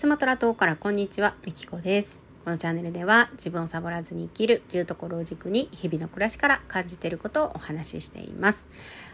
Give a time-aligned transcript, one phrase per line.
[0.00, 2.22] スマトラ島からこんにちは、みきこです。
[2.42, 8.66] このチャンネルでは自分をサボらずに生きるというところを軸に日々の暮らしから感じていることをお話ししています。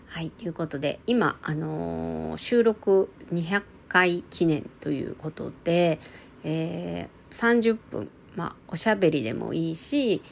[0.07, 5.99] はい、ということで今、あのー収録200回記念ということで、
[6.45, 10.23] えー30分、まあ、おしゃべりでもいいし、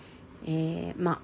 [0.46, 1.21] えーまあ、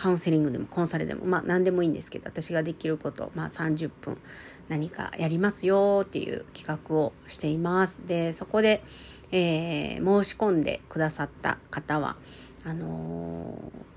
[0.00, 4.16] カウンセリングでもコンサルでも、まあ、何でもいいんですけど私ができること、まあ、30分
[4.70, 8.00] 何かやりますよっていう企画をしています。
[8.06, 8.82] でそこで、
[9.30, 12.16] えー申し込んでくださった方は
[12.64, 13.90] あのー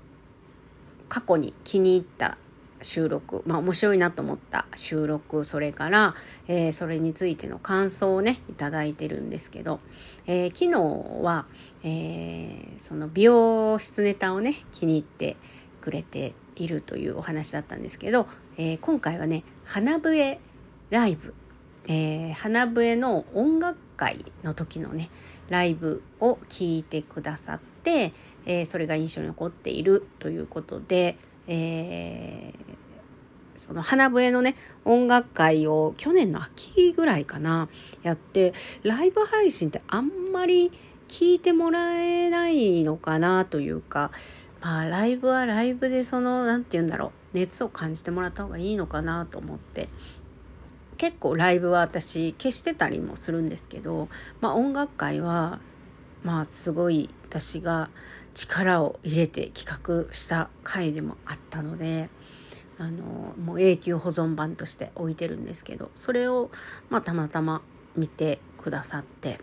[1.08, 2.36] 過去に気に入った
[2.82, 6.14] 収録、まあ、面白いなと思った収録それから、
[6.48, 9.80] えーそれについての感想をねいただいてるんですけど、
[10.26, 11.46] えー昨日は、
[11.82, 15.38] えーその美容室ネタをね気に入って
[15.84, 20.40] くれているというお話だったんですけど、えー今回はね花笛
[20.88, 21.34] ライブ、
[21.86, 25.10] えー花笛の音楽会の時のね
[25.50, 28.14] ライブを聞いてくださって、
[28.46, 32.54] えーそれが印象に残っているということで、え
[33.56, 37.68] その花笛のね音楽会を去年の秋ぐらいかな
[38.02, 40.72] やってライブ配信ってあんまり
[41.08, 44.10] 聞いてもらえないのかなというか
[44.64, 49.88] まあライブはライブでその何て言うんだろう熱を感じてもらった方がいいのかなと思って。
[50.96, 54.08] 結構ライブは私消してたりもするんですけど、
[54.40, 55.58] まあ、音楽会は
[56.22, 57.90] まあすごい私が
[58.32, 62.08] 力を入れて企画した回でもあったので
[62.78, 66.50] あのもう永久保存版として置いてるんですけどそれを、
[66.90, 67.60] まあ、たまたま
[67.96, 69.40] 見てくださって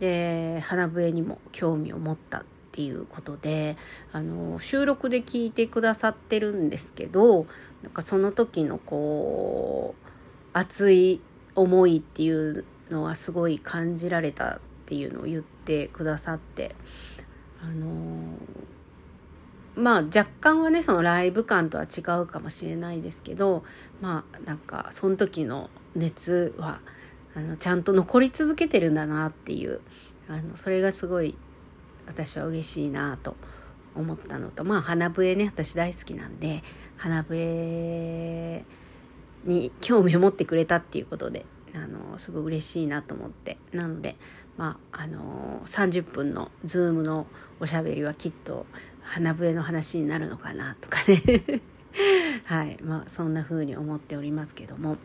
[0.00, 3.76] で花笛にも興味を持ったっていうことで
[4.10, 7.46] あの収録で聞いてくださってるんですけど
[7.84, 10.08] なんかその時のこう
[10.52, 11.20] 熱い
[11.54, 16.74] 思いっていうのがすごい感じられたっていうのを言ってくださって
[17.62, 18.38] あの
[19.76, 23.62] まあ若干はねそのライブ感とは違うかもしれないですけど
[24.00, 26.80] まあなんかその時の熱は
[27.36, 29.80] あのちゃんと残り続けてるんだなっていう
[30.28, 31.36] あのそれがすごい
[32.06, 33.36] 私は嬉しいなと
[33.94, 36.62] 思ったのとまあ花笛ね私大好きなんで
[36.96, 38.64] 花笛
[39.44, 41.44] に興味を持ってくれたっていうことで
[41.74, 43.58] あのすごい嬉しいなと思って。
[43.72, 44.16] なので
[44.56, 47.26] まああの30分の Zoom の
[47.60, 48.66] おしゃべりはきっと
[49.02, 51.62] 花笛の話になるのかなとかね。
[52.44, 52.78] はい。
[52.82, 54.96] まあそんな風に思っておりますけども。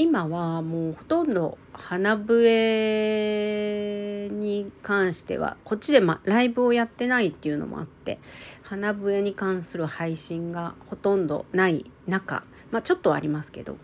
[0.00, 8.18] 今はもうほとんど花笛に関してはこっちで、ま、ライブをやってないっていうのもあって
[8.62, 13.76] 花笛に関する配信がほとんどない中、まあ、ちょっとはありますけど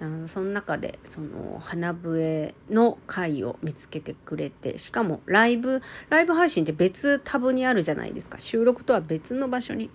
[0.00, 8.40] あのその中でその花笛の回を見つけてくれてしかもライブライブ配信って別タブにあるじゃないですか。
[8.40, 9.90] 収録とは別の場所に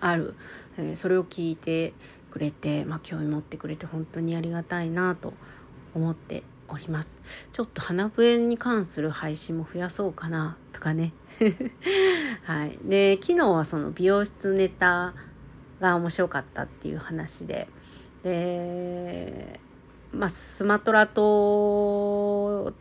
[0.00, 0.34] ある、
[0.76, 1.92] えーそれを聞いて
[2.34, 5.34] くれて、まあ、興味持ってくれて本当にありがたいなと
[5.94, 7.20] 思っております。
[7.52, 11.12] ちょっと花笛に関する配信も増やそうかなとかね。
[12.42, 12.76] はい。
[12.84, 15.14] で昨日はその美容室ネタ
[15.80, 17.68] が面白かったっていう話で。
[18.24, 19.60] で
[20.10, 22.72] まあスマトラ島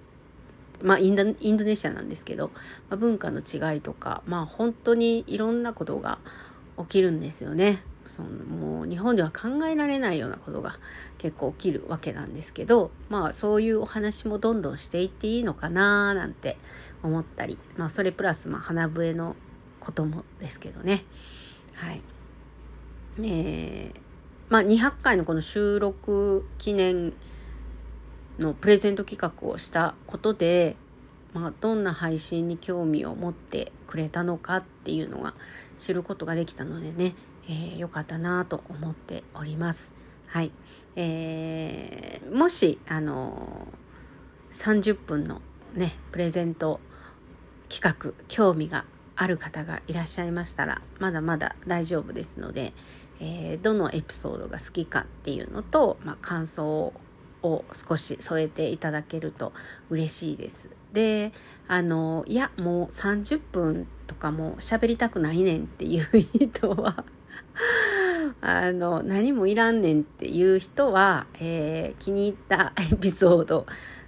[0.81, 1.23] まあ、インド
[1.63, 2.47] ネシアなんですけど、
[2.89, 6.17] まあ、文化の違いとか、まあ、本当にいろんなことが
[6.77, 7.83] 起きるんですよね。
[8.07, 10.77] そのもう日本では考えられないようなことが
[11.17, 16.57] 結構起きるわけなんですけどまあそういうお話もどんどんしていっていいのかななんて
[17.01, 19.35] 思ったり、まあ、それプラスまあ花笛の
[19.79, 21.03] こともですけどね。
[21.73, 22.01] はい。
[23.19, 24.03] えー
[24.49, 27.13] まあ200回のこの収録記念
[28.37, 30.75] のプレゼント企画をしたことで、
[31.33, 35.33] まあ、どんな配信に興味を持ってくれたのかっていうのが
[35.79, 37.15] 知ることができたのでね、
[37.47, 39.93] えーよかったなと思っております。
[40.27, 40.51] はい、
[40.95, 43.83] えーもしあのー
[44.53, 45.41] 30分の
[45.73, 46.79] ねプレゼント
[47.69, 48.85] 企画興味が
[49.15, 52.73] ある方がいらっしゃいましたらまだまだ大丈夫ですので、
[53.19, 56.93] えーどのエピソードが好きかっていうのと、まあ、感想を
[57.43, 59.53] を少し添えていただけると
[59.89, 60.69] 嬉しいです。
[60.93, 61.31] で
[61.67, 66.05] あのいやもう30分とかも喋りたくないねんっていう
[66.49, 67.03] 人は
[68.41, 73.65] あの何もいらんねんっていう人は、えー気に入ったエピソード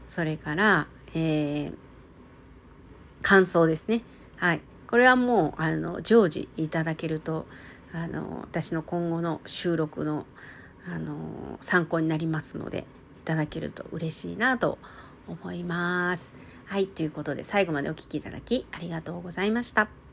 [0.09, 1.73] それから、えー
[3.21, 4.03] 感想ですね
[4.37, 7.47] はいこれはもうあの常時いただけると
[7.91, 10.27] あの私の今後の収録の
[10.87, 12.85] あの参考になりますので
[13.25, 14.77] ただけると嬉しいなと
[15.27, 16.33] 思います。
[16.65, 20.04] はい、ということで最後までお聴きいただきありがとうございました。